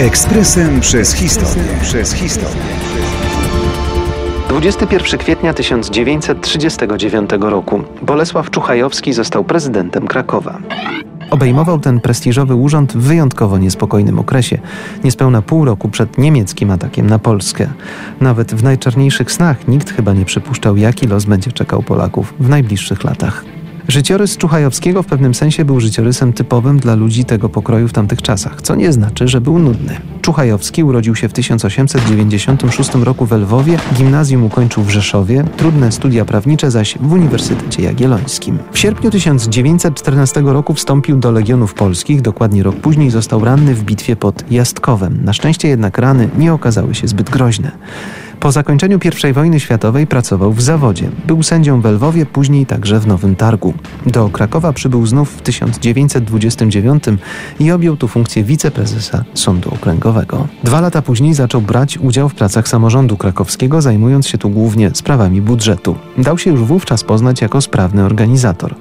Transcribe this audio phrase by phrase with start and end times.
[0.00, 1.64] Ekspresem przez historię.
[1.82, 2.62] Przez historię.
[4.48, 10.58] 21 kwietnia 1939 roku Bolesław Czuchajowski został prezydentem Krakowa.
[11.30, 14.58] Obejmował ten prestiżowy urząd w wyjątkowo niespokojnym okresie,
[15.04, 17.68] niespełna pół roku przed niemieckim atakiem na Polskę.
[18.20, 23.04] Nawet w najczarniejszych snach nikt chyba nie przypuszczał, jaki los będzie czekał Polaków w najbliższych
[23.04, 23.44] latach.
[23.90, 28.62] Życiorys Czuchajowskiego w pewnym sensie był życiorysem typowym dla ludzi tego pokroju w tamtych czasach,
[28.62, 30.00] co nie znaczy, że był nudny.
[30.22, 36.70] Czuchajowski urodził się w 1896 roku w Lwowie, gimnazjum ukończył w Rzeszowie, trudne studia prawnicze
[36.70, 38.58] zaś w Uniwersytecie Jagiellońskim.
[38.72, 44.16] W sierpniu 1914 roku wstąpił do Legionów Polskich, dokładnie rok później został ranny w bitwie
[44.16, 45.24] pod Jastkowem.
[45.24, 47.70] Na szczęście jednak rany nie okazały się zbyt groźne.
[48.40, 51.10] Po zakończeniu I wojny światowej pracował w zawodzie.
[51.26, 53.74] Był sędzią w Lwowie, później także w Nowym Targu.
[54.06, 57.04] Do Krakowa przybył znów w 1929
[57.60, 60.48] i objął tu funkcję wiceprezesa Sądu Okręgowego.
[60.64, 65.42] Dwa lata później zaczął brać udział w pracach samorządu krakowskiego, zajmując się tu głównie sprawami
[65.42, 65.96] budżetu.
[66.18, 68.74] Dał się już wówczas poznać jako sprawny organizator.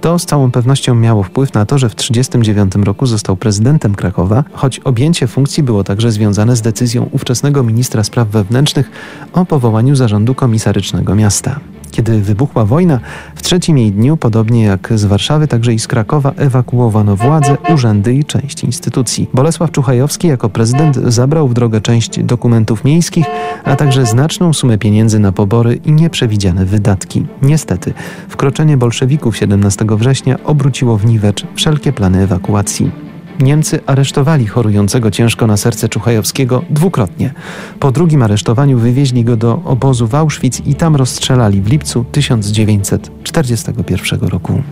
[0.00, 4.44] To z całą pewnością miało wpływ na to, że w 1939 roku został prezydentem Krakowa,
[4.52, 8.90] choć objęcie funkcji było także związane z decyzją ówczesnego ministra spraw wewnętrznych
[9.32, 11.60] o powołaniu zarządu komisarycznego miasta.
[11.90, 13.00] Kiedy wybuchła wojna,
[13.34, 18.14] w trzecim jej dniu, podobnie jak z Warszawy, także i z Krakowa, ewakuowano władze, urzędy
[18.14, 19.30] i część instytucji.
[19.34, 23.26] Bolesław Czuchajowski jako prezydent zabrał w drogę część dokumentów miejskich,
[23.64, 27.26] a także znaczną sumę pieniędzy na pobory i nieprzewidziane wydatki.
[27.42, 27.94] Niestety,
[28.28, 33.05] wkroczenie bolszewików 17 września obróciło w niwecz wszelkie plany ewakuacji.
[33.40, 37.34] Niemcy aresztowali chorującego ciężko na serce Czuchajowskiego dwukrotnie.
[37.80, 44.20] Po drugim aresztowaniu wywieźli go do obozu w Auschwitz i tam rozstrzelali w lipcu 1941
[44.20, 44.62] roku.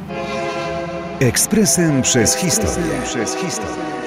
[1.20, 2.90] Ekspresem przez historię.
[3.04, 4.03] Przez historię.